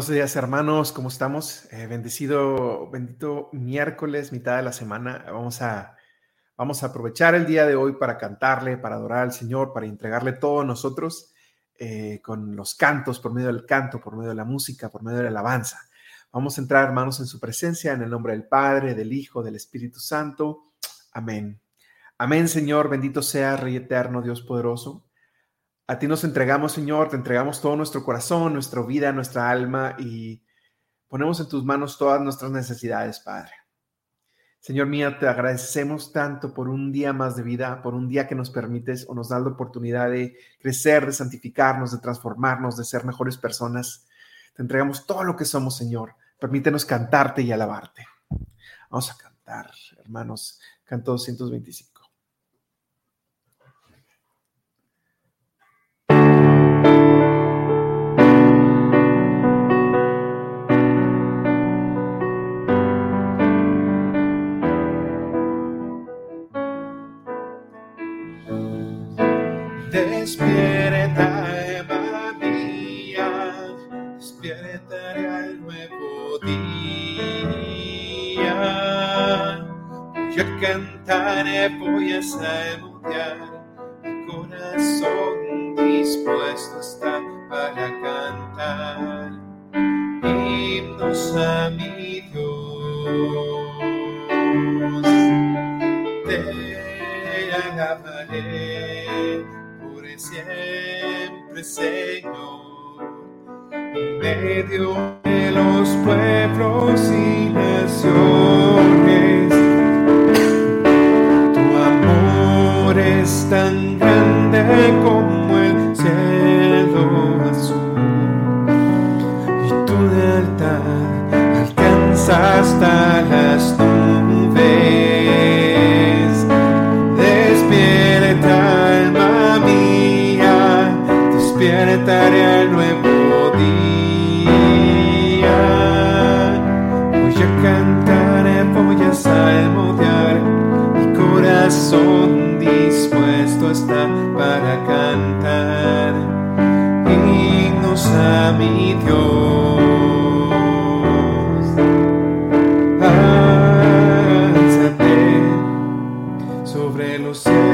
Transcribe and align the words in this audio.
Buenos 0.00 0.14
días, 0.14 0.34
hermanos. 0.34 0.92
¿Cómo 0.92 1.10
estamos? 1.10 1.70
Eh, 1.72 1.86
bendecido, 1.86 2.88
bendito 2.88 3.50
miércoles, 3.52 4.32
mitad 4.32 4.56
de 4.56 4.62
la 4.62 4.72
semana. 4.72 5.26
Vamos 5.26 5.60
a, 5.60 5.94
vamos 6.56 6.82
a 6.82 6.86
aprovechar 6.86 7.34
el 7.34 7.44
día 7.44 7.66
de 7.66 7.74
hoy 7.74 7.92
para 7.92 8.16
cantarle, 8.16 8.78
para 8.78 8.94
adorar 8.94 9.24
al 9.24 9.34
Señor, 9.34 9.74
para 9.74 9.84
entregarle 9.84 10.32
todo 10.32 10.62
a 10.62 10.64
nosotros 10.64 11.34
eh, 11.78 12.18
con 12.24 12.56
los 12.56 12.74
cantos, 12.74 13.20
por 13.20 13.34
medio 13.34 13.48
del 13.48 13.66
canto, 13.66 14.00
por 14.00 14.16
medio 14.16 14.30
de 14.30 14.36
la 14.36 14.46
música, 14.46 14.88
por 14.88 15.02
medio 15.02 15.18
de 15.18 15.24
la 15.24 15.40
alabanza. 15.40 15.78
Vamos 16.32 16.56
a 16.56 16.62
entrar, 16.62 16.88
hermanos, 16.88 17.20
en 17.20 17.26
su 17.26 17.38
presencia, 17.38 17.92
en 17.92 18.00
el 18.00 18.08
nombre 18.08 18.32
del 18.32 18.48
Padre, 18.48 18.94
del 18.94 19.12
Hijo, 19.12 19.42
del 19.42 19.56
Espíritu 19.56 20.00
Santo. 20.00 20.72
Amén. 21.12 21.60
Amén, 22.16 22.48
Señor. 22.48 22.88
Bendito 22.88 23.20
sea, 23.20 23.54
Rey 23.58 23.76
eterno, 23.76 24.22
Dios 24.22 24.40
poderoso. 24.40 25.09
A 25.90 25.98
ti 25.98 26.06
nos 26.06 26.22
entregamos, 26.22 26.70
Señor, 26.70 27.08
te 27.08 27.16
entregamos 27.16 27.60
todo 27.60 27.74
nuestro 27.74 28.04
corazón, 28.04 28.52
nuestra 28.52 28.80
vida, 28.82 29.10
nuestra 29.10 29.50
alma 29.50 29.96
y 29.98 30.40
ponemos 31.08 31.40
en 31.40 31.48
tus 31.48 31.64
manos 31.64 31.98
todas 31.98 32.20
nuestras 32.20 32.52
necesidades, 32.52 33.18
Padre. 33.18 33.50
Señor 34.60 34.86
mío, 34.86 35.18
te 35.18 35.26
agradecemos 35.26 36.12
tanto 36.12 36.54
por 36.54 36.68
un 36.68 36.92
día 36.92 37.12
más 37.12 37.34
de 37.34 37.42
vida, 37.42 37.82
por 37.82 37.94
un 37.94 38.08
día 38.08 38.28
que 38.28 38.36
nos 38.36 38.50
permites 38.50 39.04
o 39.08 39.16
nos 39.16 39.30
das 39.30 39.42
la 39.42 39.48
oportunidad 39.48 40.12
de 40.12 40.36
crecer, 40.60 41.06
de 41.06 41.12
santificarnos, 41.12 41.90
de 41.90 41.98
transformarnos, 41.98 42.76
de 42.76 42.84
ser 42.84 43.04
mejores 43.04 43.36
personas. 43.36 44.06
Te 44.54 44.62
entregamos 44.62 45.06
todo 45.06 45.24
lo 45.24 45.34
que 45.34 45.44
somos, 45.44 45.76
Señor. 45.76 46.14
Permítenos 46.38 46.84
cantarte 46.84 47.42
y 47.42 47.50
alabarte. 47.50 48.06
Vamos 48.90 49.10
a 49.10 49.16
cantar, 49.16 49.72
hermanos, 49.98 50.60
canto 50.84 51.10
225. 51.10 51.89
Voy 80.60 80.68
a 80.68 80.72
cantar, 80.72 81.46
voy 81.78 82.12
a 82.12 82.22
salmodiar, 82.22 83.38
mi 84.04 84.26
corazón 84.26 85.74
dispuesto 85.74 86.80
está 86.80 87.22
para 87.48 87.88
cantar 88.02 89.32
himnos 90.22 91.34
a 91.34 91.70
mi 91.70 92.20
Dios. 92.20 93.72
Te 96.26 96.38
alabaré 97.72 99.00
siempre, 100.18 101.64
Señor, 101.64 103.00
en 103.72 104.18
medio 104.18 105.18
de 105.24 105.52
los 105.52 105.88
pueblos 106.04 106.19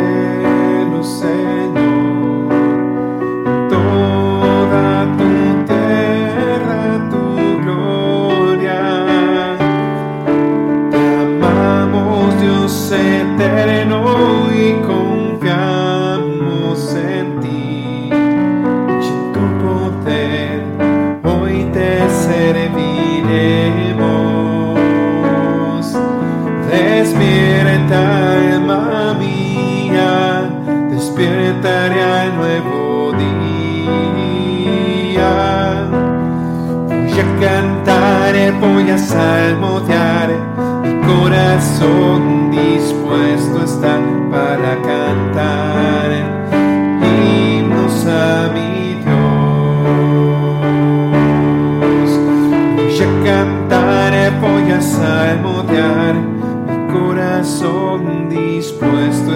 voy 0.06 1.95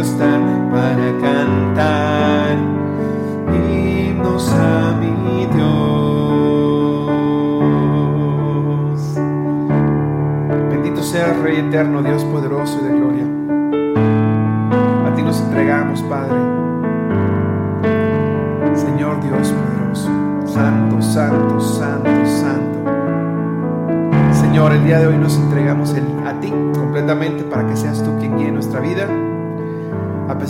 dispuesto 0.01 0.03
está 0.03 0.41
para 0.71 1.13
cantar 1.21 2.57
himnos 3.53 4.53
a 4.53 4.97
mi 5.01 5.47
Dios. 5.47 6.01
sea 11.03 11.33
Rey 11.43 11.57
eterno, 11.57 12.03
Dios 12.03 12.25
poderoso 12.25 12.79
y 12.81 12.85
de 12.85 12.93
gloria. 12.93 13.25
A 15.09 15.15
ti 15.17 15.23
nos 15.23 15.41
entregamos, 15.41 16.03
Padre. 16.03 16.37
Señor 18.77 19.21
Dios 19.21 19.49
poderoso, 19.49 20.09
Santo, 20.47 21.03
Santo, 21.03 21.59
Santo, 21.61 22.27
Santo. 22.27 22.91
Señor, 24.33 24.73
el 24.73 24.85
día 24.85 25.01
de 25.01 25.09
hoy 25.09 25.17
nos 25.17 25.37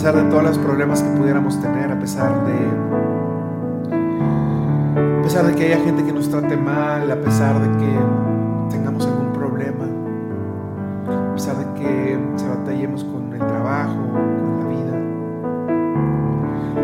pesar 0.01 0.15
de 0.15 0.23
todos 0.31 0.41
los 0.43 0.57
problemas 0.57 1.03
que 1.03 1.11
pudiéramos 1.11 1.61
tener, 1.61 1.91
a 1.91 1.99
pesar 1.99 2.33
de 2.47 2.55
a 4.99 5.21
pesar 5.21 5.45
de 5.45 5.53
que 5.53 5.65
haya 5.65 5.77
gente 5.83 6.03
que 6.03 6.11
nos 6.11 6.27
trate 6.27 6.57
mal, 6.57 7.11
a 7.11 7.21
pesar 7.21 7.61
de 7.61 7.67
que 7.77 7.99
tengamos 8.71 9.05
algún 9.05 9.31
problema, 9.31 9.85
a 11.07 11.35
pesar 11.35 11.55
de 11.55 11.65
que 11.79 12.19
se 12.35 12.47
batallemos 12.49 13.03
con 13.03 13.31
el 13.31 13.37
trabajo, 13.37 13.93
con 13.93 14.59
la 14.59 14.65
vida. 14.69 14.95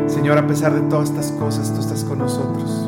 Señor, 0.07 0.37
a 0.37 0.45
pesar 0.45 0.75
de 0.75 0.81
todas 0.81 1.09
estas 1.09 1.31
cosas, 1.31 1.73
tú 1.73 1.79
estás 1.79 2.03
con 2.03 2.19
nosotros. 2.19 2.87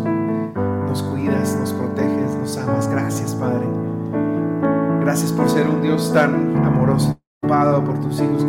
Nos 0.88 1.02
cuidas, 1.02 1.58
nos 1.60 1.74
proteges, 1.74 2.36
nos 2.40 2.56
amas. 2.56 2.88
Gracias, 2.88 3.34
Padre. 3.34 3.66
Gracias 5.02 5.32
por 5.32 5.50
ser 5.50 5.68
un 5.68 5.82
Dios 5.82 6.14
tan 6.14 6.56
amoroso, 6.64 7.18
por 7.42 8.00
tus 8.00 8.22
hijos 8.22 8.46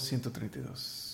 132. 0.00 1.09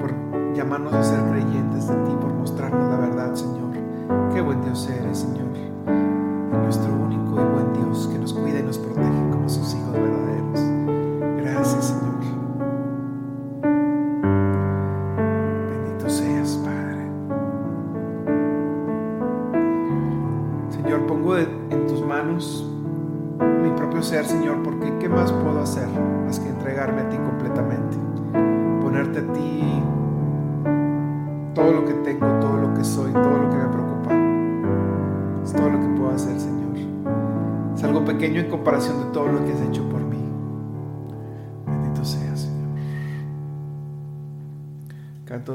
por 0.00 0.54
llamarnos 0.54 0.92
a 0.92 1.02
ser 1.02 1.20
creyentes 1.30 1.88
de 1.88 1.94
ti, 1.94 2.12
por 2.20 2.32
mostrarnos 2.34 2.90
la 2.90 2.98
verdad, 2.98 3.34
Señor. 3.34 3.72
Qué 4.34 4.40
buen 4.40 4.62
Dios 4.62 4.88
eres, 4.88 5.18
Señor. 5.18 5.65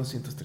230 0.03 0.40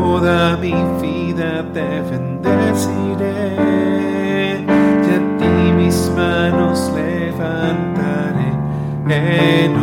Toda 0.00 0.56
mi 0.56 0.72
vida 1.02 1.62
te 1.74 2.00
bendeciré. 2.10 3.54
Y 5.04 5.10
a 5.12 5.20
ti 5.38 5.72
mis 5.76 6.10
manos 6.16 6.90
levantaré 6.94 8.50
en 9.08 9.76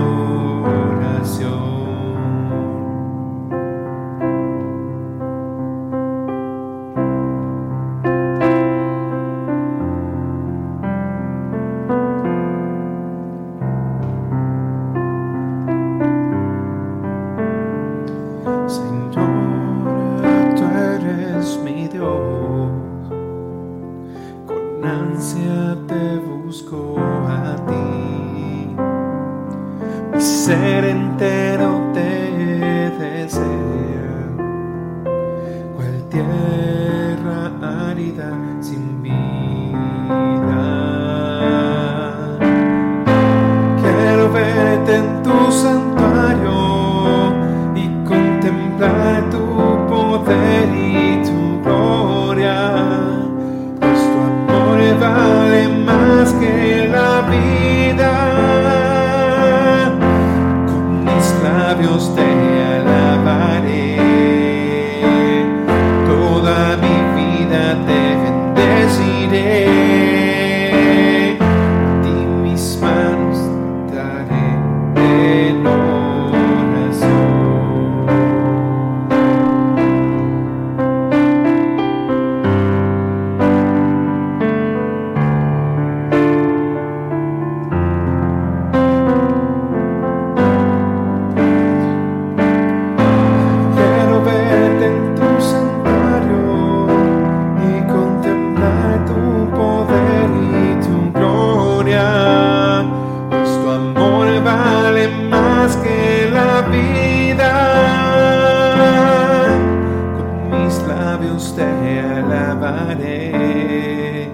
arrojaré 112.67 114.29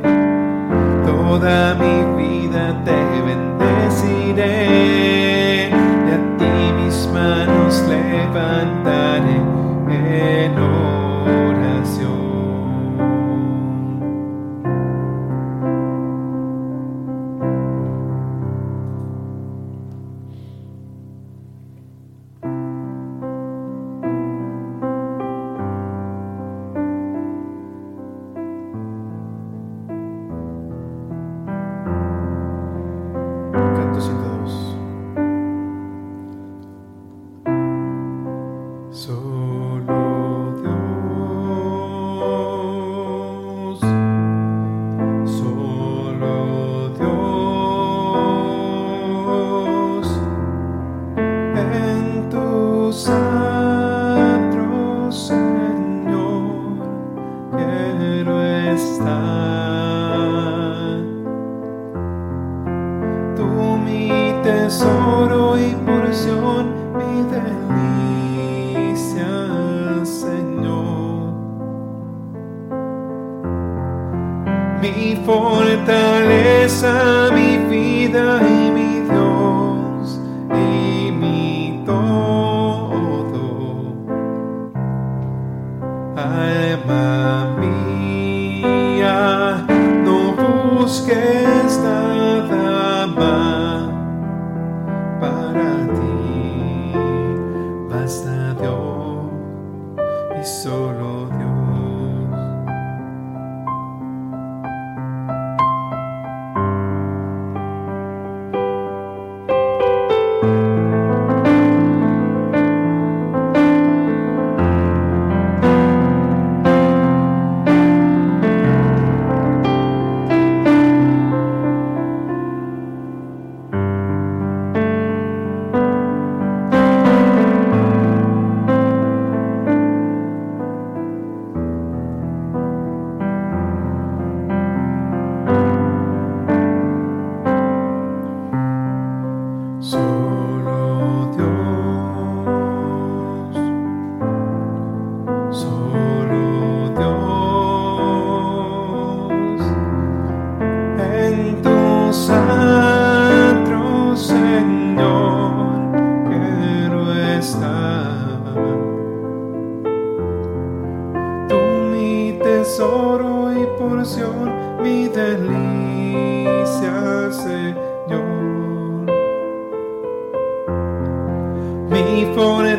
toda 1.05 1.75
mi 1.75 2.02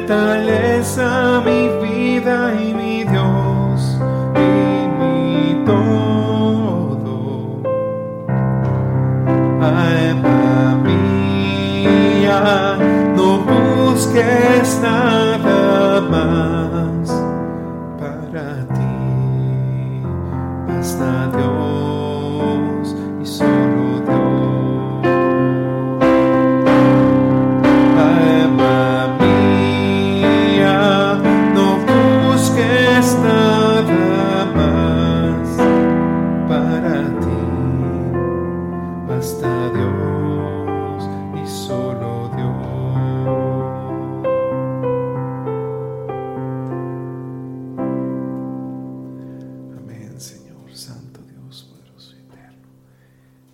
fortaleza, 0.06 1.40
mi 1.44 1.68
vida 1.82 2.54
y 2.61 2.75
mi 2.75 2.83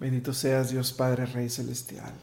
Bendito 0.00 0.32
seas 0.32 0.70
Dios 0.70 0.94
Padre, 0.94 1.26
Rey 1.26 1.50
Celestial. 1.50 2.14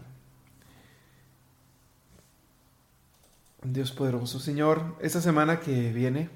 Dios 3.63 3.91
poderoso, 3.91 4.39
Señor, 4.39 4.95
esta 4.99 5.21
semana 5.21 5.59
que 5.59 5.93
viene, 5.93 6.29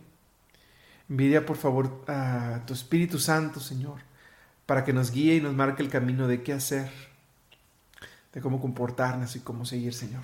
envidia 1.09 1.45
por 1.45 1.57
favor 1.57 2.03
a 2.07 2.61
tu 2.67 2.73
Espíritu 2.73 3.17
Santo, 3.17 3.59
Señor, 3.59 4.01
para 4.67 4.83
que 4.83 4.93
nos 4.93 5.11
guíe 5.11 5.35
y 5.35 5.41
nos 5.41 5.55
marque 5.55 5.81
el 5.81 5.89
camino 5.89 6.27
de 6.27 6.43
qué 6.43 6.53
hacer, 6.53 6.91
de 8.33 8.41
cómo 8.41 8.61
comportarnos 8.61 9.35
y 9.35 9.39
cómo 9.39 9.65
seguir, 9.65 9.93
Señor. 9.93 10.23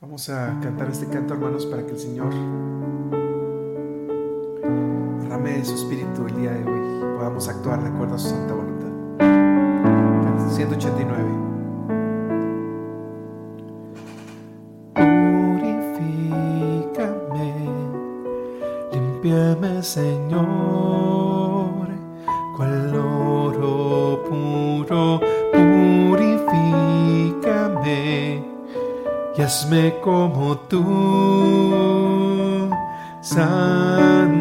Vamos 0.00 0.30
a 0.30 0.58
cantar 0.62 0.88
este 0.88 1.06
canto, 1.08 1.34
hermanos, 1.34 1.66
para 1.66 1.84
que 1.84 1.92
el 1.92 1.98
Señor 1.98 2.32
derrame 5.20 5.58
de 5.58 5.64
su 5.64 5.74
espíritu 5.74 6.26
el 6.26 6.36
día 6.36 6.52
de 6.52 6.64
hoy 6.64 6.98
y 6.98 7.16
podamos 7.16 7.48
actuar 7.48 7.82
de 7.82 7.90
acuerdo 7.90 8.14
a 8.14 8.18
su 8.18 8.30
santa 8.30 8.54
voluntad. 8.54 8.79
189. 10.66 11.24
Purifícame, 16.50 17.54
limpiame, 18.92 19.82
Señor, 19.82 20.46
cual 22.56 22.94
oro 22.94 24.22
puro, 24.28 25.20
purifícame 25.52 26.44
y 29.36 29.40
hazme 29.40 29.98
como 30.02 30.58
tú, 30.68 30.84
Santo. 33.22 34.39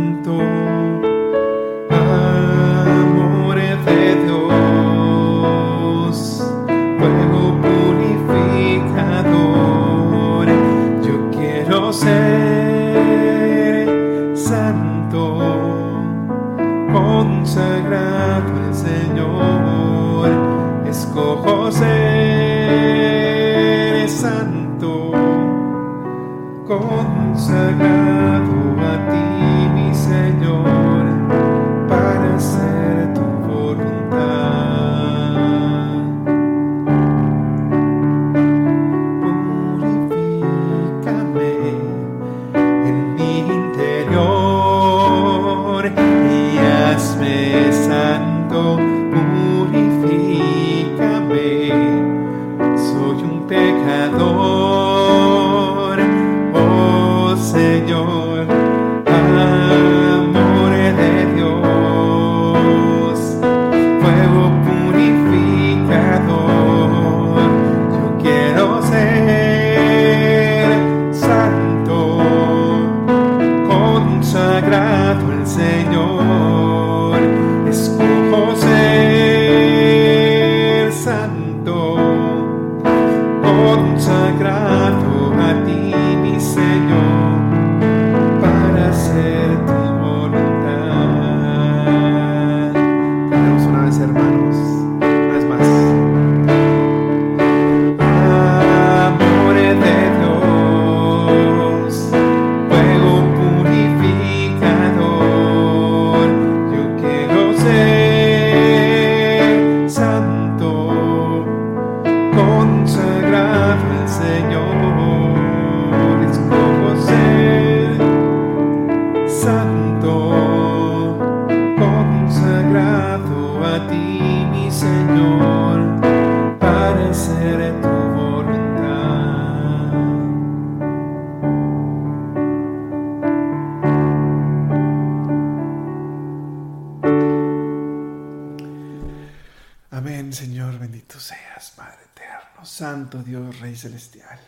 Celestial. 143.79 144.39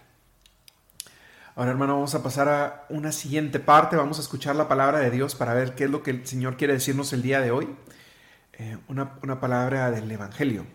Ahora, 1.55 1.71
hermano, 1.71 1.95
vamos 1.95 2.15
a 2.15 2.23
pasar 2.23 2.47
a 2.47 2.85
una 2.89 3.11
siguiente 3.11 3.59
parte. 3.59 3.95
Vamos 3.95 4.19
a 4.19 4.21
escuchar 4.21 4.55
la 4.55 4.67
palabra 4.67 4.99
de 4.99 5.11
Dios 5.11 5.35
para 5.35 5.53
ver 5.53 5.75
qué 5.75 5.85
es 5.85 5.89
lo 5.89 6.01
que 6.01 6.11
el 6.11 6.25
Señor 6.25 6.57
quiere 6.57 6.73
decirnos 6.73 7.11
el 7.13 7.21
día 7.21 7.41
de 7.41 7.51
hoy. 7.51 7.67
Eh, 8.53 8.77
una, 8.87 9.17
una 9.21 9.39
palabra 9.39 9.91
del 9.91 10.09
Evangelio. 10.09 10.65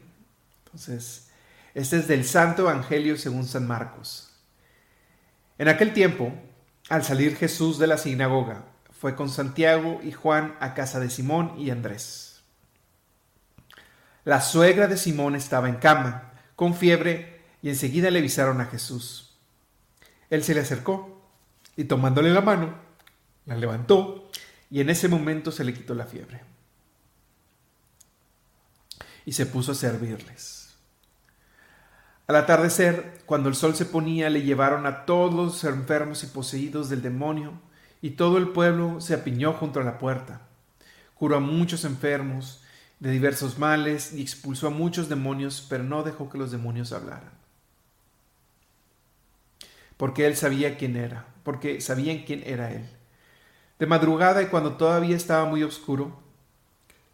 Entonces, 0.66 1.30
este 1.74 1.98
es 1.98 2.08
del 2.08 2.24
Santo 2.24 2.62
Evangelio 2.62 3.16
según 3.16 3.46
San 3.46 3.66
Marcos. 3.66 4.32
En 5.58 5.68
aquel 5.68 5.92
tiempo, 5.92 6.32
al 6.88 7.04
salir 7.04 7.36
Jesús 7.36 7.78
de 7.78 7.86
la 7.86 7.98
sinagoga, 7.98 8.64
fue 8.98 9.14
con 9.14 9.28
Santiago 9.28 10.00
y 10.02 10.12
Juan 10.12 10.56
a 10.60 10.74
casa 10.74 11.00
de 11.00 11.10
Simón 11.10 11.54
y 11.58 11.70
Andrés. 11.70 12.42
La 14.24 14.40
suegra 14.40 14.86
de 14.86 14.96
Simón 14.96 15.34
estaba 15.34 15.68
en 15.68 15.76
cama, 15.76 16.32
con 16.56 16.74
fiebre, 16.74 17.35
y 17.62 17.68
enseguida 17.68 18.10
le 18.10 18.18
avisaron 18.18 18.60
a 18.60 18.66
Jesús. 18.66 19.34
Él 20.30 20.42
se 20.42 20.54
le 20.54 20.60
acercó 20.60 21.22
y 21.76 21.84
tomándole 21.84 22.30
la 22.30 22.40
mano, 22.40 22.74
la 23.46 23.56
levantó 23.56 24.30
y 24.70 24.80
en 24.80 24.90
ese 24.90 25.08
momento 25.08 25.52
se 25.52 25.64
le 25.64 25.74
quitó 25.74 25.94
la 25.94 26.06
fiebre. 26.06 26.42
Y 29.24 29.32
se 29.32 29.46
puso 29.46 29.72
a 29.72 29.74
servirles. 29.74 30.74
Al 32.26 32.36
atardecer, 32.36 33.22
cuando 33.24 33.48
el 33.48 33.54
sol 33.54 33.76
se 33.76 33.86
ponía, 33.86 34.30
le 34.30 34.42
llevaron 34.42 34.86
a 34.86 35.04
todos 35.04 35.32
los 35.32 35.64
enfermos 35.64 36.24
y 36.24 36.26
poseídos 36.26 36.88
del 36.88 37.02
demonio, 37.02 37.52
y 38.02 38.10
todo 38.10 38.38
el 38.38 38.48
pueblo 38.48 39.00
se 39.00 39.14
apiñó 39.14 39.52
junto 39.52 39.80
a 39.80 39.84
la 39.84 39.98
puerta. 39.98 40.40
Curó 41.14 41.36
a 41.36 41.40
muchos 41.40 41.84
enfermos 41.84 42.62
de 42.98 43.10
diversos 43.10 43.58
males 43.58 44.12
y 44.12 44.22
expulsó 44.22 44.68
a 44.68 44.70
muchos 44.70 45.08
demonios, 45.08 45.64
pero 45.68 45.84
no 45.84 46.02
dejó 46.02 46.28
que 46.28 46.38
los 46.38 46.50
demonios 46.50 46.92
hablaran. 46.92 47.35
Porque 49.96 50.26
él 50.26 50.36
sabía 50.36 50.76
quién 50.76 50.96
era, 50.96 51.26
porque 51.42 51.80
sabían 51.80 52.24
quién 52.24 52.42
era 52.44 52.72
él. 52.72 52.88
De 53.78 53.86
madrugada 53.86 54.42
y 54.42 54.46
cuando 54.46 54.76
todavía 54.76 55.16
estaba 55.16 55.44
muy 55.44 55.62
oscuro, 55.62 56.18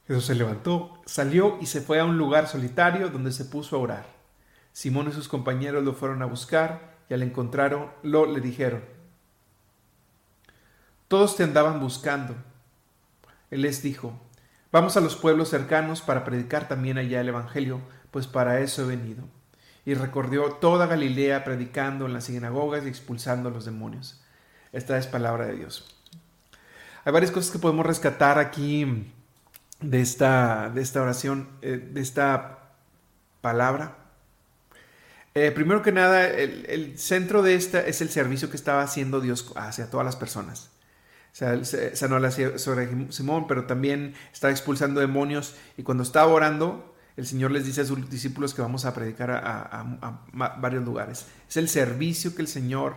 Jesús 0.07 0.25
se 0.25 0.35
levantó, 0.35 1.01
salió 1.07 1.59
y 1.61 1.66
se 1.66 1.81
fue 1.81 2.01
a 2.01 2.05
un 2.05 2.18
lugar 2.18 2.49
solitario 2.49 3.09
donde 3.09 3.33
se 3.33 3.45
puso 3.45 3.77
a 3.77 3.81
orar. 3.81 4.07
Simón 4.73 5.09
y 5.09 5.12
sus 5.12 5.29
compañeros 5.29 5.85
lo 5.85 5.92
fueron 5.92 6.23
a 6.23 6.27
buscar 6.27 6.97
y 7.09 7.14
al 7.14 7.23
encontrarlo 7.23 7.92
le 8.03 8.40
dijeron, 8.40 8.83
todos 11.09 11.37
te 11.37 11.45
andaban 11.45 11.79
buscando. 11.79 12.35
Él 13.51 13.62
les 13.62 13.83
dijo, 13.83 14.18
vamos 14.71 14.97
a 14.97 15.01
los 15.01 15.14
pueblos 15.14 15.51
cercanos 15.51 16.01
para 16.01 16.25
predicar 16.25 16.68
también 16.68 16.97
allá 16.97 17.21
el 17.21 17.29
Evangelio, 17.29 17.81
pues 18.11 18.27
para 18.27 18.61
eso 18.61 18.83
he 18.83 18.87
venido. 18.87 19.25
Y 19.85 19.95
recorrió 19.95 20.53
toda 20.55 20.87
Galilea 20.87 21.45
predicando 21.45 22.07
en 22.07 22.12
las 22.12 22.25
sinagogas 22.25 22.85
y 22.85 22.88
expulsando 22.88 23.49
a 23.49 23.53
los 23.53 23.64
demonios. 23.64 24.23
Esta 24.73 24.97
es 24.97 25.07
palabra 25.07 25.47
de 25.47 25.57
Dios. 25.57 25.97
Hay 27.05 27.12
varias 27.12 27.33
cosas 27.33 27.51
que 27.51 27.59
podemos 27.59 27.85
rescatar 27.85 28.38
aquí 28.38 29.12
de 29.81 30.01
esta, 30.01 30.71
de 30.71 30.83
esta 30.83 31.03
oración, 31.03 31.49
eh, 31.61 31.88
de 31.92 32.01
esta 32.01 32.59
palabra. 33.40 33.97
Eh, 35.35 35.51
primero 35.51 35.83
que 35.83 35.92
nada, 35.92 36.29
el, 36.29 36.99
centro 36.99 37.42
de 37.42 37.55
esta 37.55 37.81
es 37.81 38.01
el 38.03 38.11
servicio 38.11 38.51
que 38.51 38.57
estaba 38.57 38.83
haciendo 38.83 39.21
Dios 39.21 39.53
hacia 39.57 39.90
todas 39.90 40.05
las 40.05 40.16
personas. 40.16 40.71
O 41.33 41.35
sea, 41.35 41.64
sanó 41.95 42.16
a 42.16 42.31
sobre 42.31 43.11
Simón, 43.11 43.47
pero 43.47 43.64
también 43.64 44.14
estaba 44.33 44.51
expulsando 44.51 45.01
demonios 45.01 45.57
y 45.79 45.83
cuando 45.83 46.03
estaba 46.03 46.31
orando, 46.31 46.91
el 47.16 47.27
Señor 47.27 47.51
les 47.51 47.66
dice 47.66 47.83
a 47.83 47.85
sus 47.85 48.09
discípulos 48.09 48.55
que 48.55 48.62
vamos 48.62 48.85
a 48.85 48.94
predicar 48.94 49.31
a 49.31 50.20
varios 50.33 50.85
lugares. 50.85 51.27
Es 51.48 51.57
el 51.57 51.68
servicio 51.68 52.35
que 52.35 52.42
el 52.42 52.48
Señor, 52.48 52.96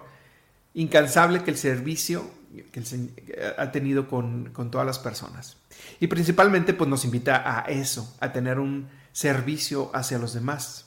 incansable 0.73 1.43
que 1.43 1.51
el 1.51 1.58
servicio 1.58 2.30
que 2.71 3.54
ha 3.58 3.71
tenido 3.71 4.08
con, 4.08 4.51
todas 4.71 4.88
las 4.88 4.99
personas. 4.99 5.58
Y 5.99 6.08
principalmente 6.08 6.73
pues 6.73 6.89
nos 6.89 7.06
invita 7.06 7.43
a 7.45 7.62
eso, 7.63 8.15
a 8.19 8.32
tener 8.32 8.60
un 8.60 8.88
servicio 9.12 9.91
hacia 9.93 10.17
los 10.17 10.34
demás. 10.34 10.86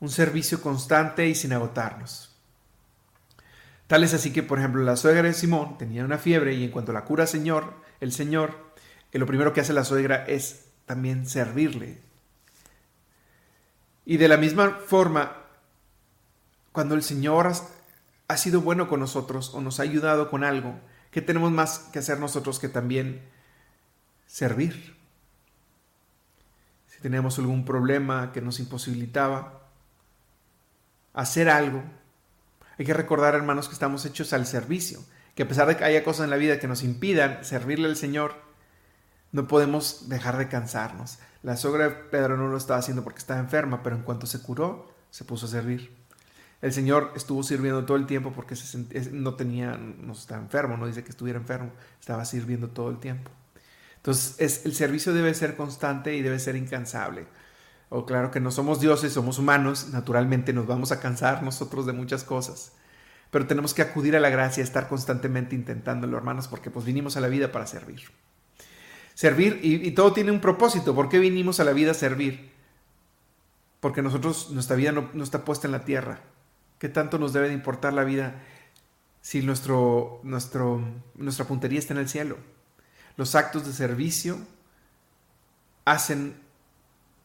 Un 0.00 0.10
servicio 0.10 0.60
constante 0.60 1.28
y 1.28 1.34
sin 1.34 1.52
agotarnos. 1.52 2.36
Tal 3.86 4.04
es 4.04 4.12
así 4.12 4.32
que, 4.32 4.42
por 4.42 4.58
ejemplo, 4.58 4.82
la 4.82 4.96
suegra 4.96 5.22
de 5.22 5.32
Simón 5.32 5.78
tenía 5.78 6.04
una 6.04 6.18
fiebre 6.18 6.54
y 6.54 6.64
en 6.64 6.70
cuanto 6.70 6.92
la 6.92 7.04
cura 7.04 7.26
Señor, 7.26 7.72
el 8.00 8.12
Señor, 8.12 8.54
lo 9.12 9.26
primero 9.26 9.52
que 9.52 9.62
hace 9.62 9.72
la 9.72 9.84
suegra 9.84 10.24
es 10.26 10.66
también 10.88 11.28
servirle. 11.28 12.00
Y 14.04 14.16
de 14.16 14.26
la 14.26 14.38
misma 14.38 14.80
forma, 14.84 15.36
cuando 16.72 16.96
el 16.96 17.02
Señor 17.02 17.52
ha 18.26 18.36
sido 18.36 18.62
bueno 18.62 18.88
con 18.88 18.98
nosotros 18.98 19.54
o 19.54 19.60
nos 19.60 19.78
ha 19.78 19.84
ayudado 19.84 20.30
con 20.30 20.42
algo, 20.42 20.80
¿qué 21.12 21.22
tenemos 21.22 21.52
más 21.52 21.90
que 21.92 22.00
hacer 22.00 22.18
nosotros 22.18 22.58
que 22.58 22.68
también 22.68 23.22
servir? 24.26 24.96
Si 26.86 27.00
tenemos 27.00 27.38
algún 27.38 27.64
problema 27.64 28.32
que 28.32 28.40
nos 28.40 28.58
imposibilitaba 28.58 29.68
hacer 31.12 31.50
algo, 31.50 31.84
hay 32.78 32.86
que 32.86 32.94
recordar, 32.94 33.34
hermanos, 33.34 33.68
que 33.68 33.74
estamos 33.74 34.06
hechos 34.06 34.32
al 34.32 34.46
servicio, 34.46 35.04
que 35.34 35.42
a 35.42 35.48
pesar 35.48 35.68
de 35.68 35.76
que 35.76 35.84
haya 35.84 36.02
cosas 36.02 36.24
en 36.24 36.30
la 36.30 36.36
vida 36.36 36.58
que 36.58 36.66
nos 36.66 36.82
impidan 36.82 37.44
servirle 37.44 37.88
al 37.88 37.96
Señor, 37.96 38.47
no 39.32 39.46
podemos 39.46 40.08
dejar 40.08 40.38
de 40.38 40.48
cansarnos. 40.48 41.18
La 41.42 41.56
sogra 41.56 41.84
de 41.84 41.90
Pedro 41.90 42.36
no 42.36 42.48
lo 42.48 42.56
estaba 42.56 42.80
haciendo 42.80 43.04
porque 43.04 43.18
estaba 43.18 43.40
enferma, 43.40 43.82
pero 43.82 43.96
en 43.96 44.02
cuanto 44.02 44.26
se 44.26 44.40
curó, 44.40 44.92
se 45.10 45.24
puso 45.24 45.46
a 45.46 45.48
servir. 45.48 45.96
El 46.60 46.72
Señor 46.72 47.12
estuvo 47.14 47.42
sirviendo 47.42 47.84
todo 47.84 47.96
el 47.96 48.06
tiempo 48.06 48.32
porque 48.32 48.56
no 49.12 49.34
tenía, 49.34 49.76
no 49.76 50.12
estaba 50.12 50.40
enfermo, 50.40 50.76
no 50.76 50.86
dice 50.86 51.04
que 51.04 51.10
estuviera 51.10 51.38
enfermo, 51.38 51.70
estaba 52.00 52.24
sirviendo 52.24 52.68
todo 52.68 52.90
el 52.90 52.98
tiempo. 52.98 53.30
Entonces, 53.96 54.34
es, 54.38 54.66
el 54.66 54.74
servicio 54.74 55.12
debe 55.12 55.34
ser 55.34 55.56
constante 55.56 56.16
y 56.16 56.22
debe 56.22 56.40
ser 56.40 56.56
incansable. 56.56 57.26
O 57.90 58.06
claro 58.06 58.30
que 58.30 58.40
no 58.40 58.50
somos 58.50 58.80
dioses, 58.80 59.12
somos 59.12 59.38
humanos, 59.38 59.88
naturalmente 59.92 60.52
nos 60.52 60.66
vamos 60.66 60.90
a 60.92 61.00
cansar 61.00 61.42
nosotros 61.42 61.86
de 61.86 61.92
muchas 61.92 62.24
cosas. 62.24 62.72
Pero 63.30 63.46
tenemos 63.46 63.72
que 63.72 63.82
acudir 63.82 64.16
a 64.16 64.20
la 64.20 64.30
gracia, 64.30 64.62
estar 64.62 64.88
constantemente 64.88 65.54
intentándolo, 65.54 66.16
hermanos, 66.16 66.48
porque 66.48 66.70
pues 66.70 66.84
vinimos 66.84 67.16
a 67.16 67.20
la 67.20 67.28
vida 67.28 67.52
para 67.52 67.66
servir. 67.66 68.02
Servir, 69.18 69.58
y, 69.64 69.90
todo 69.90 70.12
tiene 70.12 70.30
un 70.30 70.40
propósito. 70.40 70.94
¿Por 70.94 71.08
qué 71.08 71.18
vinimos 71.18 71.58
a 71.58 71.64
la 71.64 71.72
vida 71.72 71.90
a 71.90 71.94
servir? 71.94 72.52
Porque 73.80 74.00
nosotros, 74.00 74.50
nuestra 74.50 74.76
vida 74.76 74.92
no 74.92 75.24
está 75.24 75.44
puesta 75.44 75.66
en 75.66 75.72
la 75.72 75.84
tierra, 75.84 76.20
¿Qué 76.78 76.88
tanto 76.88 77.18
nos 77.18 77.32
debe 77.32 77.48
de 77.48 77.54
importar 77.54 77.92
la 77.92 78.04
vida 78.04 78.40
si 79.20 79.42
nuestro, 79.42 80.20
nuestro, 80.22 80.80
nuestra 81.16 81.44
puntería 81.44 81.78
está 81.78 81.92
en 81.92 82.00
el 82.00 82.08
cielo? 82.08 82.36
Los 83.16 83.34
actos 83.34 83.66
de 83.66 83.72
servicio 83.72 84.38
hacen 85.84 86.36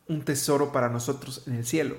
un 0.08 0.24
tesoro 0.26 0.72
para 0.72 0.90
nosotros 0.90 1.44
en 1.46 1.54
el 1.54 1.66
cielo. 1.66 1.98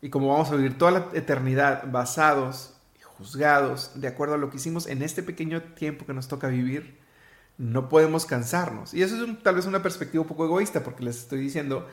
Y 0.00 0.08
como 0.08 0.28
vamos 0.28 0.50
a 0.50 0.56
vivir 0.56 0.78
toda 0.78 0.90
la 0.90 1.08
eternidad 1.12 1.84
basados 1.90 2.74
y 2.98 3.02
juzgados 3.02 4.00
de 4.00 4.08
acuerdo 4.08 4.34
a 4.34 4.38
lo 4.38 4.48
que 4.48 4.56
hicimos 4.56 4.86
en 4.86 5.02
este 5.02 5.22
pequeño 5.22 5.62
tiempo 5.62 6.06
que 6.06 6.14
nos 6.14 6.26
toca 6.26 6.48
vivir, 6.48 7.01
no 7.58 7.88
podemos 7.88 8.26
cansarnos. 8.26 8.94
Y 8.94 9.02
eso 9.02 9.24
es 9.24 9.42
tal 9.42 9.54
vez 9.54 9.66
una 9.66 9.82
perspectiva 9.82 10.22
un 10.22 10.28
poco 10.28 10.44
egoísta, 10.44 10.82
porque 10.82 11.04
les 11.04 11.18
estoy 11.18 11.40
diciendo, 11.40 11.86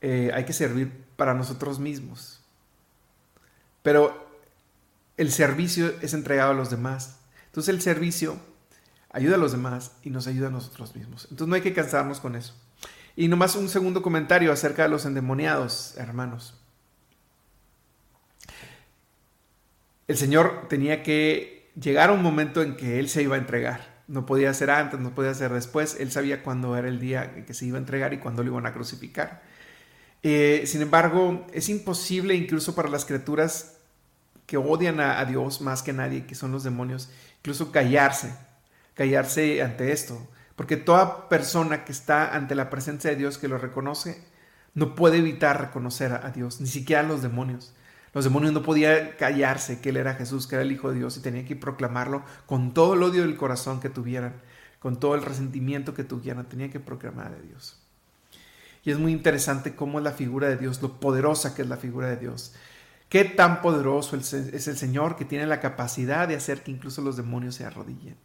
eh, 0.00 0.30
hay 0.34 0.44
que 0.44 0.52
servir 0.52 1.04
para 1.16 1.34
nosotros 1.34 1.78
mismos. 1.78 2.40
Pero 3.82 4.28
el 5.16 5.30
servicio 5.30 5.94
es 6.00 6.14
entregado 6.14 6.52
a 6.52 6.54
los 6.54 6.70
demás. 6.70 7.18
Entonces 7.46 7.74
el 7.74 7.80
servicio 7.80 8.36
ayuda 9.10 9.36
a 9.36 9.38
los 9.38 9.52
demás 9.52 9.92
y 10.02 10.10
nos 10.10 10.26
ayuda 10.26 10.48
a 10.48 10.50
nosotros 10.50 10.96
mismos. 10.96 11.28
Entonces 11.30 11.48
no 11.48 11.54
hay 11.54 11.60
que 11.60 11.72
cansarnos 11.72 12.20
con 12.20 12.34
eso. 12.34 12.54
Y 13.16 13.28
nomás 13.28 13.54
un 13.54 13.68
segundo 13.68 14.02
comentario 14.02 14.52
acerca 14.52 14.82
de 14.82 14.88
los 14.88 15.06
endemoniados, 15.06 15.94
hermanos. 15.96 16.60
El 20.08 20.16
Señor 20.16 20.66
tenía 20.68 21.02
que 21.02 21.70
llegar 21.80 22.10
a 22.10 22.12
un 22.12 22.22
momento 22.22 22.60
en 22.60 22.76
que 22.76 22.98
Él 22.98 23.08
se 23.08 23.22
iba 23.22 23.36
a 23.36 23.38
entregar. 23.38 23.93
No 24.06 24.26
podía 24.26 24.52
ser 24.54 24.70
antes, 24.70 25.00
no 25.00 25.14
podía 25.14 25.34
ser 25.34 25.52
después. 25.52 25.96
Él 25.98 26.10
sabía 26.12 26.42
cuándo 26.42 26.76
era 26.76 26.88
el 26.88 27.00
día 27.00 27.44
que 27.46 27.54
se 27.54 27.66
iba 27.66 27.78
a 27.78 27.80
entregar 27.80 28.12
y 28.12 28.18
cuándo 28.18 28.42
lo 28.42 28.50
iban 28.50 28.66
a 28.66 28.72
crucificar. 28.72 29.42
Eh, 30.22 30.64
sin 30.66 30.82
embargo, 30.82 31.46
es 31.52 31.68
imposible 31.68 32.34
incluso 32.34 32.74
para 32.74 32.88
las 32.88 33.04
criaturas 33.04 33.76
que 34.46 34.56
odian 34.56 35.00
a, 35.00 35.24
Dios 35.24 35.60
más 35.60 35.82
que 35.82 35.92
nadie, 35.92 36.26
que 36.26 36.34
son 36.34 36.52
los 36.52 36.64
demonios, 36.64 37.10
incluso 37.38 37.72
callarse, 37.72 38.34
callarse 38.94 39.62
ante 39.62 39.92
esto. 39.92 40.26
Porque 40.56 40.76
toda 40.76 41.28
persona 41.28 41.84
que 41.84 41.92
está 41.92 42.34
ante 42.34 42.54
la 42.54 42.70
presencia 42.70 43.10
de 43.10 43.16
Dios, 43.16 43.38
que 43.38 43.48
lo 43.48 43.58
reconoce, 43.58 44.22
no 44.74 44.94
puede 44.94 45.18
evitar 45.18 45.60
reconocer 45.60 46.12
a, 46.12 46.30
Dios, 46.30 46.60
ni 46.60 46.68
siquiera 46.68 47.02
los 47.02 47.22
demonios. 47.22 47.74
Los 48.14 48.24
demonios 48.24 48.52
no 48.52 48.62
podían 48.62 49.10
callarse 49.18 49.80
que 49.80 49.90
Él 49.90 49.96
era 49.96 50.14
Jesús, 50.14 50.46
que 50.46 50.54
era 50.54 50.62
el 50.62 50.72
Hijo 50.72 50.90
de 50.90 50.98
Dios, 50.98 51.16
y 51.16 51.20
tenían 51.20 51.44
que 51.44 51.56
proclamarlo 51.56 52.22
con 52.46 52.72
todo 52.72 52.94
el 52.94 53.02
odio 53.02 53.22
del 53.22 53.36
corazón 53.36 53.80
que 53.80 53.90
tuvieran, 53.90 54.34
con 54.78 55.00
todo 55.00 55.14
el 55.14 55.22
resentimiento 55.22 55.94
que 55.94 56.04
tuvieran, 56.04 56.48
tenían 56.48 56.70
que 56.70 56.80
proclamar 56.80 57.32
a 57.32 57.40
Dios. 57.40 57.80
Y 58.84 58.90
es 58.90 58.98
muy 58.98 59.12
interesante 59.12 59.74
cómo 59.74 59.98
es 59.98 60.04
la 60.04 60.12
figura 60.12 60.48
de 60.48 60.56
Dios, 60.56 60.80
lo 60.80 61.00
poderosa 61.00 61.54
que 61.54 61.62
es 61.62 61.68
la 61.68 61.76
figura 61.76 62.08
de 62.08 62.16
Dios. 62.16 62.54
Qué 63.08 63.24
tan 63.24 63.62
poderoso 63.62 64.16
es 64.16 64.32
el 64.32 64.76
Señor 64.76 65.16
que 65.16 65.24
tiene 65.24 65.46
la 65.46 65.60
capacidad 65.60 66.28
de 66.28 66.36
hacer 66.36 66.62
que 66.62 66.70
incluso 66.70 67.02
los 67.02 67.16
demonios 67.16 67.54
se 67.56 67.64
arrodillen. 67.64 68.16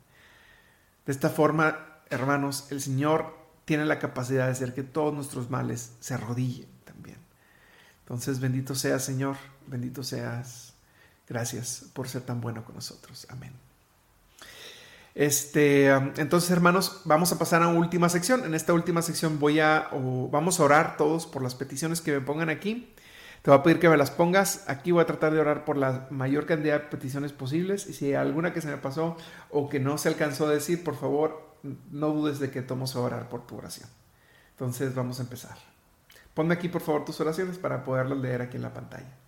De 1.05 1.11
esta 1.11 1.29
forma, 1.29 2.01
hermanos, 2.09 2.67
el 2.71 2.81
Señor 2.81 3.35
tiene 3.65 3.85
la 3.85 3.99
capacidad 3.99 4.45
de 4.45 4.51
hacer 4.51 4.73
que 4.73 4.83
todos 4.83 5.13
nuestros 5.13 5.49
males 5.49 5.93
se 5.99 6.13
arrodillen 6.13 6.69
también. 6.83 7.17
Entonces, 8.01 8.39
bendito 8.39 8.75
seas, 8.75 9.05
Señor, 9.05 9.35
bendito 9.69 10.03
seas. 10.03 10.73
Gracias 11.27 11.85
por 11.93 12.09
ser 12.09 12.23
tan 12.23 12.41
bueno 12.41 12.65
con 12.65 12.75
nosotros. 12.75 13.27
Amén. 13.29 13.53
Este, 15.15 15.87
entonces, 15.87 16.49
hermanos, 16.49 17.01
vamos 17.05 17.31
a 17.31 17.37
pasar 17.37 17.61
a 17.61 17.67
una 17.67 17.79
última 17.79 18.09
sección. 18.09 18.45
En 18.45 18.55
esta 18.55 18.73
última 18.73 19.01
sección 19.01 19.39
voy 19.39 19.59
a, 19.59 19.89
vamos 20.31 20.59
a 20.59 20.63
orar 20.63 20.97
todos 20.97 21.27
por 21.27 21.43
las 21.43 21.55
peticiones 21.55 22.01
que 22.01 22.11
me 22.11 22.21
pongan 22.21 22.49
aquí. 22.49 22.93
Te 23.41 23.51
voy 23.51 23.59
a 23.59 23.63
pedir 23.63 23.79
que 23.79 23.89
me 23.89 23.97
las 23.97 24.11
pongas. 24.11 24.63
Aquí 24.67 24.91
voy 24.91 25.01
a 25.01 25.05
tratar 25.05 25.33
de 25.33 25.39
orar 25.39 25.65
por 25.65 25.77
la 25.77 26.07
mayor 26.09 26.45
cantidad 26.45 26.81
de 26.81 26.87
peticiones 26.87 27.31
posibles. 27.31 27.87
Y 27.87 27.93
si 27.93 28.05
hay 28.07 28.13
alguna 28.15 28.53
que 28.53 28.61
se 28.61 28.67
me 28.67 28.77
pasó 28.77 29.17
o 29.49 29.69
que 29.69 29.79
no 29.79 29.97
se 29.97 30.09
alcanzó 30.09 30.47
a 30.47 30.51
decir, 30.51 30.83
por 30.83 30.95
favor, 30.95 31.55
no 31.91 32.09
dudes 32.09 32.39
de 32.39 32.49
que 32.49 32.61
tomo 32.61 32.85
a 32.85 32.99
orar 32.99 33.29
por 33.29 33.45
tu 33.45 33.57
oración. 33.57 33.89
Entonces 34.51 34.95
vamos 34.95 35.19
a 35.19 35.23
empezar. 35.23 35.57
Ponme 36.33 36.53
aquí, 36.53 36.69
por 36.69 36.81
favor, 36.81 37.05
tus 37.05 37.19
oraciones 37.19 37.57
para 37.57 37.83
poderlas 37.83 38.19
leer 38.19 38.41
aquí 38.41 38.57
en 38.57 38.63
la 38.63 38.73
pantalla. 38.73 39.18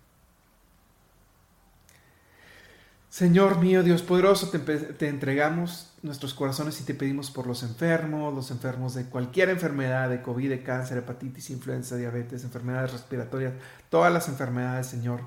Señor 3.12 3.58
mío, 3.58 3.82
Dios 3.82 4.00
poderoso, 4.00 4.48
te, 4.48 5.06
entregamos 5.06 5.92
nuestros 6.00 6.32
corazones 6.32 6.80
y 6.80 6.84
te 6.84 6.94
pedimos 6.94 7.30
por 7.30 7.46
los 7.46 7.62
enfermos, 7.62 8.32
los 8.32 8.50
enfermos 8.50 8.94
de 8.94 9.04
cualquier 9.04 9.50
enfermedad, 9.50 10.08
de 10.08 10.22
COVID, 10.22 10.48
de 10.48 10.62
cáncer, 10.62 10.96
hepatitis, 10.96 11.50
influenza, 11.50 11.96
diabetes, 11.96 12.42
enfermedades 12.42 12.92
respiratorias, 12.92 13.52
todas 13.90 14.10
las 14.10 14.28
enfermedades, 14.28 14.86
Señor, 14.86 15.26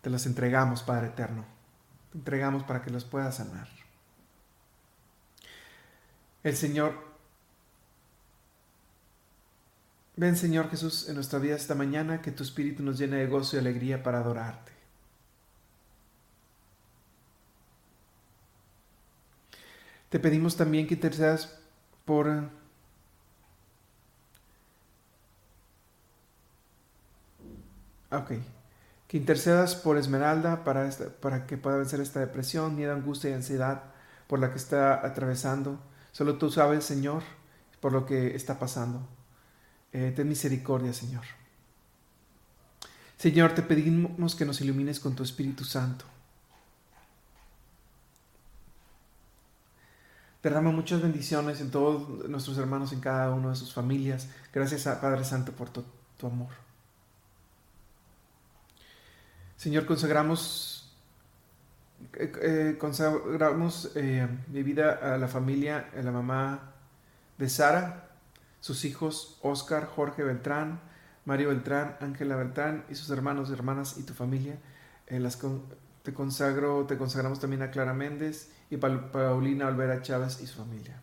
te 0.00 0.08
las 0.08 0.24
entregamos, 0.24 0.82
Padre 0.82 1.08
eterno. 1.08 1.44
Te 2.12 2.16
entregamos 2.16 2.62
para 2.62 2.80
que 2.80 2.88
las 2.88 3.04
puedas 3.04 3.36
sanar. 3.36 3.68
El 6.42 6.56
Señor, 6.56 6.94
ven 10.16 10.34
Señor 10.34 10.70
Jesús 10.70 11.10
en 11.10 11.16
nuestra 11.16 11.38
vida 11.38 11.56
esta 11.56 11.74
mañana, 11.74 12.22
que 12.22 12.32
tu 12.32 12.42
Espíritu 12.42 12.82
nos 12.82 12.96
llene 12.96 13.18
de 13.18 13.26
gozo 13.26 13.56
y 13.56 13.58
alegría 13.58 14.02
para 14.02 14.20
adorarte. 14.20 14.77
Te 20.08 20.18
pedimos 20.18 20.56
también 20.56 20.86
que 20.86 20.94
intercedas 20.94 21.58
por 22.04 22.28
eh, 22.28 22.48
Ok. 28.10 28.32
Que 29.06 29.16
intercedas 29.16 29.74
por 29.74 29.96
Esmeralda 29.96 30.64
para, 30.64 30.90
para 31.20 31.46
que 31.46 31.56
pueda 31.56 31.76
vencer 31.76 32.00
esta 32.00 32.20
depresión, 32.20 32.76
miedo, 32.76 32.92
angustia 32.92 33.30
y 33.30 33.34
ansiedad 33.34 33.84
por 34.26 34.38
la 34.38 34.50
que 34.50 34.58
está 34.58 35.06
atravesando. 35.06 35.78
Solo 36.12 36.36
tú 36.36 36.50
sabes, 36.50 36.84
Señor, 36.84 37.22
por 37.80 37.92
lo 37.92 38.06
que 38.06 38.34
está 38.34 38.58
pasando. 38.58 39.06
Eh, 39.92 40.12
ten 40.14 40.28
misericordia, 40.28 40.92
Señor. 40.92 41.24
Señor, 43.16 43.54
te 43.54 43.62
pedimos 43.62 44.34
que 44.34 44.44
nos 44.44 44.60
ilumines 44.60 45.00
con 45.00 45.14
tu 45.14 45.22
Espíritu 45.22 45.64
Santo. 45.64 46.04
Derrama 50.48 50.70
muchas 50.70 51.02
bendiciones 51.02 51.60
en 51.60 51.70
todos 51.70 52.26
nuestros 52.26 52.56
hermanos, 52.56 52.94
en 52.94 53.00
cada 53.00 53.30
uno 53.32 53.50
de 53.50 53.54
sus 53.54 53.74
familias. 53.74 54.30
Gracias 54.50 54.86
Padre 54.98 55.22
Santo 55.22 55.52
por 55.52 55.68
tu, 55.68 55.84
amor. 56.26 56.48
Señor, 59.58 59.84
consagramos, 59.84 60.90
eh, 62.14 62.32
eh, 62.40 62.76
consagramos 62.80 63.92
eh, 63.94 64.26
mi 64.46 64.62
vida 64.62 64.98
a 65.02 65.18
la 65.18 65.28
familia, 65.28 65.90
a 65.94 66.00
la 66.00 66.12
mamá 66.12 66.72
de 67.36 67.50
Sara, 67.50 68.08
sus 68.60 68.86
hijos 68.86 69.38
Oscar, 69.42 69.84
Jorge 69.84 70.24
Beltrán, 70.24 70.80
Mario 71.26 71.50
Beltrán, 71.50 71.98
Ángela 72.00 72.36
Beltrán 72.36 72.86
y 72.88 72.94
sus 72.94 73.10
hermanos, 73.10 73.50
hermanas 73.50 73.98
y 73.98 74.04
tu 74.04 74.14
familia. 74.14 74.56
te 76.02 76.14
consagro, 76.14 76.86
te 76.86 76.96
consagramos 76.96 77.38
también 77.38 77.60
a 77.60 77.70
Clara 77.70 77.92
Méndez 77.92 78.48
y 78.70 78.76
Paulina 78.76 79.66
Olvera 79.66 80.02
Chávez 80.02 80.40
y 80.40 80.46
su 80.46 80.58
familia. 80.58 81.00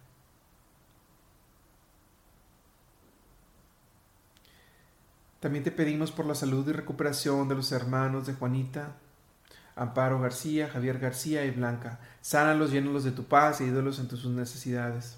También 5.39 5.63
te 5.63 5.71
pedimos 5.71 6.11
por 6.11 6.25
la 6.25 6.33
salud 6.33 6.67
y 6.67 6.71
recuperación 6.71 7.47
de 7.47 7.55
los 7.55 7.71
hermanos 7.71 8.25
de 8.25 8.33
Juanita, 8.33 8.95
Amparo 9.75 10.19
García, 10.19 10.69
Javier 10.69 10.97
García 10.97 11.45
y 11.45 11.51
Blanca. 11.51 11.99
Sánalos, 12.21 12.71
llénalos 12.71 13.03
de 13.03 13.11
tu 13.11 13.25
paz 13.25 13.61
y 13.61 13.65
ídolos 13.65 13.99
en 13.99 14.07
tus 14.07 14.25
necesidades. 14.25 15.17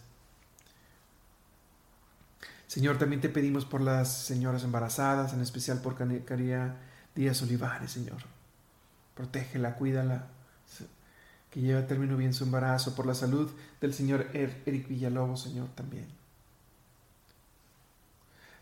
Señor, 2.68 2.98
también 2.98 3.22
te 3.22 3.30
pedimos 3.30 3.64
por 3.64 3.80
las 3.80 4.12
señoras 4.12 4.64
embarazadas, 4.66 5.32
en 5.34 5.42
especial 5.42 5.82
por 5.82 5.96
Caría 5.96 6.76
Díaz 7.16 7.42
Olivares, 7.42 7.92
Señor. 7.92 8.18
Protégela, 9.16 9.76
cuídala, 9.76 10.28
que 11.58 11.64
lleve 11.64 11.80
a 11.80 11.88
término 11.88 12.16
bien 12.18 12.36
su 12.36 12.44
embarazo, 12.44 12.94
por 12.94 13.08
la 13.08 13.16
salud 13.16 13.50
del 13.82 13.92
señor 13.92 14.28
er-, 14.34 14.62
Eric 14.68 14.90
Villalobos, 14.90 15.42
Señor, 15.42 15.70
también. 15.70 16.06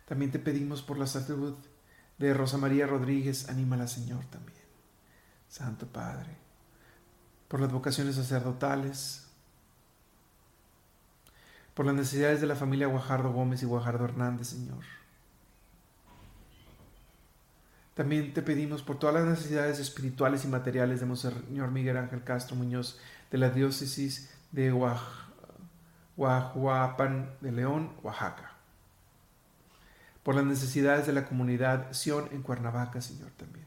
También 0.07 0.31
te 0.31 0.39
pedimos 0.39 0.81
por 0.81 0.97
la 0.97 1.05
salud 1.05 1.57
de 2.17 2.33
Rosa 2.33 2.57
María 2.57 2.87
Rodríguez, 2.87 3.49
anímala, 3.49 3.89
Señor, 3.89 4.23
también. 4.27 4.63
Santo 5.49 5.87
Padre, 5.87 6.37
por 7.49 7.59
las 7.59 7.69
vocaciones 7.69 8.15
sacerdotales, 8.15 9.27
por 11.73 11.85
las 11.85 11.95
necesidades 11.95 12.39
de 12.39 12.47
la 12.47 12.55
familia 12.55 12.87
Guajardo 12.87 13.33
Gómez 13.33 13.61
y 13.61 13.65
Guajardo 13.65 14.05
Hernández, 14.05 14.47
Señor 14.47 14.85
también 17.95 18.33
te 18.33 18.41
pedimos 18.41 18.83
por 18.83 18.99
todas 18.99 19.15
las 19.15 19.25
necesidades 19.25 19.79
espirituales 19.79 20.43
y 20.43 20.49
materiales 20.49 20.99
de 20.99 21.05
Monseñor 21.05 21.71
Miguel 21.71 21.95
Ángel 21.95 22.23
Castro 22.23 22.57
Muñoz 22.57 22.99
de 23.31 23.37
la 23.37 23.49
diócesis 23.49 24.29
de 24.51 24.71
Guajuapan 26.17 27.31
de 27.39 27.51
León, 27.53 27.93
Oaxaca. 28.03 28.51
Por 30.23 30.35
las 30.35 30.43
necesidades 30.43 31.07
de 31.07 31.13
la 31.13 31.25
comunidad 31.25 31.93
Sion 31.93 32.27
en 32.31 32.41
Cuernavaca, 32.41 32.99
Señor, 32.99 33.31
también. 33.37 33.65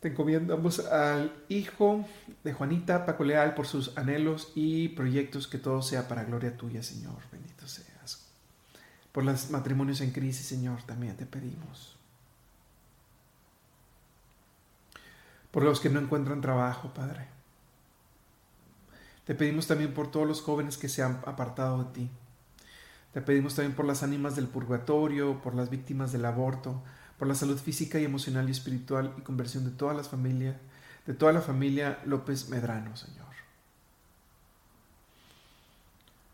Te 0.00 0.08
encomendamos 0.08 0.80
al 0.80 1.32
hijo 1.48 2.04
de 2.42 2.52
Juanita, 2.52 3.06
Paco 3.06 3.22
Leal, 3.22 3.54
por 3.54 3.68
sus 3.68 3.96
anhelos 3.96 4.50
y 4.56 4.88
proyectos, 4.88 5.46
que 5.46 5.58
todo 5.58 5.82
sea 5.82 6.08
para 6.08 6.24
gloria 6.24 6.56
tuya, 6.56 6.82
Señor. 6.82 7.18
Bendito 7.30 7.68
sea. 7.68 7.91
Por 9.12 9.24
los 9.24 9.50
matrimonios 9.50 10.00
en 10.00 10.10
crisis, 10.10 10.46
Señor, 10.46 10.82
también 10.82 11.16
te 11.16 11.26
pedimos. 11.26 11.96
Por 15.50 15.64
los 15.64 15.80
que 15.80 15.90
no 15.90 16.00
encuentran 16.00 16.40
trabajo, 16.40 16.94
Padre. 16.94 17.26
Te 19.26 19.34
pedimos 19.34 19.66
también 19.66 19.92
por 19.94 20.10
todos 20.10 20.26
los 20.26 20.40
jóvenes 20.40 20.78
que 20.78 20.88
se 20.88 21.02
han 21.02 21.20
apartado 21.26 21.84
de 21.84 21.92
ti. 21.92 22.10
Te 23.12 23.20
pedimos 23.20 23.54
también 23.54 23.76
por 23.76 23.84
las 23.84 24.02
ánimas 24.02 24.34
del 24.34 24.48
purgatorio, 24.48 25.42
por 25.42 25.54
las 25.54 25.68
víctimas 25.68 26.12
del 26.12 26.24
aborto, 26.24 26.82
por 27.18 27.28
la 27.28 27.34
salud 27.34 27.58
física 27.58 27.98
y 28.00 28.04
emocional 28.04 28.48
y 28.48 28.52
espiritual 28.52 29.14
y 29.18 29.20
conversión 29.20 29.64
de 29.64 29.70
todas 29.70 29.96
las 29.96 30.08
familias, 30.08 30.56
de 31.06 31.14
toda 31.14 31.32
la 31.32 31.42
familia 31.42 32.00
López 32.06 32.48
Medrano, 32.48 32.96
Señor. 32.96 33.21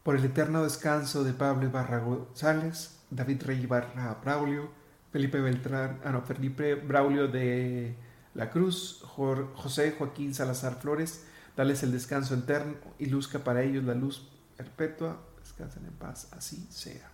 Por 0.08 0.16
el 0.16 0.24
eterno 0.24 0.62
descanso 0.62 1.22
de 1.22 1.34
Pablo 1.34 1.66
Ibarra 1.66 1.98
González, 1.98 2.96
David 3.10 3.42
Rey 3.42 3.60
Ibarra 3.60 4.18
Braulio, 4.24 4.70
Felipe 5.12 5.38
Beltrán, 5.38 6.00
ah, 6.02 6.22
Felipe 6.26 6.76
Braulio 6.76 7.28
de 7.28 7.94
la 8.32 8.48
Cruz, 8.48 9.02
José 9.04 9.96
Joaquín 9.98 10.34
Salazar 10.34 10.80
Flores, 10.80 11.24
dales 11.58 11.82
el 11.82 11.92
descanso 11.92 12.34
eterno 12.34 12.76
y 12.98 13.04
luzca 13.04 13.40
para 13.40 13.62
ellos 13.62 13.84
la 13.84 13.92
luz 13.92 14.26
perpetua, 14.56 15.20
descansen 15.42 15.84
en 15.84 15.92
paz, 15.92 16.28
así 16.32 16.66
sea. 16.70 17.10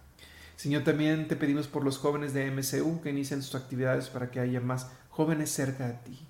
Señor, 0.54 0.84
también 0.84 1.26
te 1.26 1.34
pedimos 1.34 1.66
por 1.66 1.82
los 1.82 1.98
jóvenes 1.98 2.32
de 2.32 2.48
MCU 2.48 3.00
que 3.00 3.10
inician 3.10 3.42
sus 3.42 3.56
actividades 3.56 4.08
para 4.08 4.30
que 4.30 4.38
haya 4.38 4.60
más 4.60 4.88
jóvenes 5.10 5.50
cerca 5.50 5.88
de 5.88 5.94
ti. 5.94 6.28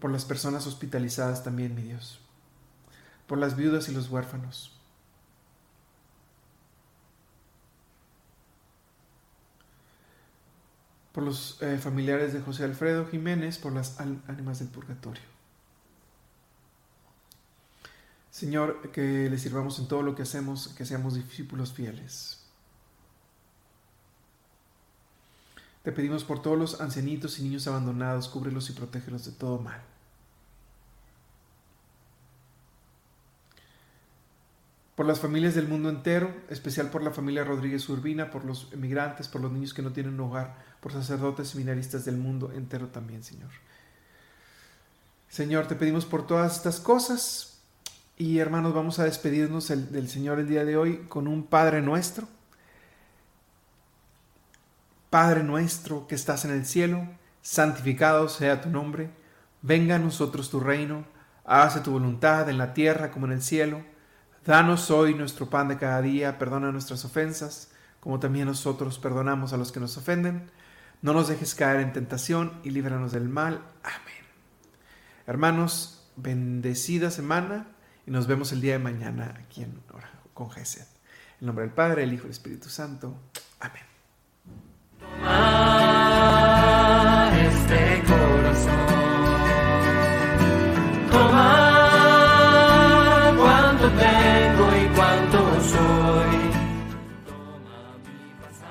Por 0.00 0.10
las 0.10 0.24
personas 0.24 0.66
hospitalizadas 0.66 1.44
también, 1.44 1.76
mi 1.76 1.82
Dios 1.82 2.21
por 3.32 3.38
las 3.38 3.56
viudas 3.56 3.88
y 3.88 3.92
los 3.92 4.10
huérfanos. 4.10 4.78
por 11.12 11.24
los 11.24 11.56
eh, 11.62 11.78
familiares 11.78 12.34
de 12.34 12.42
José 12.42 12.64
Alfredo 12.64 13.06
Jiménez, 13.06 13.56
por 13.56 13.72
las 13.72 13.98
ánimas 14.00 14.58
del 14.58 14.68
purgatorio. 14.68 15.22
Señor, 18.30 18.90
que 18.92 19.30
le 19.30 19.38
sirvamos 19.38 19.78
en 19.78 19.88
todo 19.88 20.02
lo 20.02 20.14
que 20.14 20.24
hacemos, 20.24 20.68
que 20.68 20.84
seamos 20.84 21.14
discípulos 21.14 21.72
fieles. 21.72 22.44
Te 25.84 25.92
pedimos 25.92 26.22
por 26.24 26.42
todos 26.42 26.58
los 26.58 26.80
ancianitos 26.82 27.38
y 27.38 27.44
niños 27.44 27.66
abandonados, 27.66 28.28
cúbrelos 28.28 28.68
y 28.68 28.74
protégelos 28.74 29.24
de 29.24 29.32
todo 29.32 29.58
mal. 29.58 29.91
Por 34.94 35.06
las 35.06 35.20
familias 35.20 35.54
del 35.54 35.68
mundo 35.68 35.88
entero, 35.88 36.34
especial 36.50 36.90
por 36.90 37.02
la 37.02 37.12
familia 37.12 37.44
Rodríguez 37.44 37.88
Urbina, 37.88 38.30
por 38.30 38.44
los 38.44 38.68
emigrantes, 38.72 39.28
por 39.28 39.40
los 39.40 39.50
niños 39.50 39.72
que 39.72 39.82
no 39.82 39.92
tienen 39.92 40.20
hogar, 40.20 40.56
por 40.80 40.92
sacerdotes 40.92 41.48
seminaristas 41.48 42.04
del 42.04 42.16
mundo 42.16 42.52
entero 42.52 42.88
también, 42.88 43.22
Señor. 43.24 43.50
Señor, 45.28 45.66
te 45.66 45.76
pedimos 45.76 46.04
por 46.04 46.26
todas 46.26 46.56
estas 46.56 46.78
cosas 46.78 47.52
y 48.18 48.38
hermanos, 48.38 48.74
vamos 48.74 48.98
a 48.98 49.04
despedirnos 49.04 49.68
del 49.68 50.08
Señor 50.08 50.38
el 50.38 50.48
día 50.48 50.64
de 50.64 50.76
hoy 50.76 51.06
con 51.08 51.26
un 51.26 51.44
Padre 51.44 51.80
nuestro. 51.80 52.28
Padre 55.08 55.42
nuestro 55.42 56.06
que 56.06 56.14
estás 56.14 56.44
en 56.44 56.52
el 56.52 56.66
cielo, 56.66 57.08
santificado 57.40 58.28
sea 58.28 58.60
tu 58.60 58.70
nombre, 58.70 59.10
venga 59.62 59.96
a 59.96 59.98
nosotros 59.98 60.50
tu 60.50 60.60
reino, 60.60 61.04
hágase 61.44 61.80
tu 61.80 61.92
voluntad 61.92 62.48
en 62.48 62.58
la 62.58 62.74
tierra 62.74 63.10
como 63.10 63.26
en 63.26 63.32
el 63.32 63.42
cielo. 63.42 63.82
Danos 64.44 64.90
hoy 64.90 65.14
nuestro 65.14 65.48
pan 65.48 65.68
de 65.68 65.78
cada 65.78 66.02
día, 66.02 66.36
perdona 66.38 66.72
nuestras 66.72 67.04
ofensas, 67.04 67.70
como 68.00 68.18
también 68.18 68.46
nosotros 68.46 68.98
perdonamos 68.98 69.52
a 69.52 69.56
los 69.56 69.70
que 69.70 69.78
nos 69.78 69.96
ofenden. 69.96 70.50
No 71.00 71.12
nos 71.12 71.28
dejes 71.28 71.54
caer 71.54 71.80
en 71.80 71.92
tentación 71.92 72.52
y 72.64 72.70
líbranos 72.70 73.12
del 73.12 73.28
mal. 73.28 73.60
Amén. 73.84 74.24
Hermanos, 75.26 76.10
bendecida 76.16 77.12
semana 77.12 77.68
y 78.04 78.10
nos 78.10 78.26
vemos 78.26 78.50
el 78.52 78.60
día 78.60 78.72
de 78.72 78.80
mañana 78.80 79.34
aquí 79.44 79.62
en 79.62 79.80
Hora 79.92 80.10
con 80.34 80.50
Gesed. 80.50 80.86
En 81.40 81.46
nombre 81.46 81.64
del 81.64 81.74
Padre, 81.74 82.02
el 82.02 82.12
Hijo 82.12 82.24
y 82.24 82.26
el 82.26 82.32
Espíritu 82.32 82.68
Santo. 82.68 83.14
Amén. 83.60 83.82